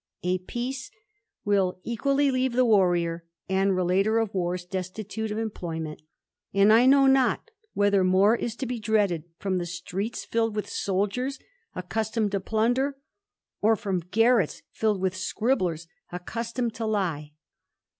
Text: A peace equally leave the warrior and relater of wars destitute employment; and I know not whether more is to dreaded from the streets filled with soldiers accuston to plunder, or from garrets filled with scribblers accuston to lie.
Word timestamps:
A 0.23 0.39
peace 0.39 0.89
equally 1.83 2.31
leave 2.31 2.53
the 2.53 2.65
warrior 2.65 3.23
and 3.47 3.75
relater 3.75 4.17
of 4.17 4.33
wars 4.33 4.65
destitute 4.65 5.29
employment; 5.29 6.01
and 6.55 6.73
I 6.73 6.87
know 6.87 7.05
not 7.05 7.51
whether 7.75 8.03
more 8.03 8.35
is 8.35 8.55
to 8.55 8.65
dreaded 8.79 9.25
from 9.37 9.59
the 9.59 9.67
streets 9.67 10.25
filled 10.25 10.55
with 10.55 10.67
soldiers 10.67 11.37
accuston 11.75 12.31
to 12.31 12.39
plunder, 12.39 12.97
or 13.61 13.75
from 13.75 13.99
garrets 13.99 14.63
filled 14.71 14.99
with 14.99 15.15
scribblers 15.15 15.85
accuston 16.11 16.71
to 16.73 16.87
lie. 16.87 17.33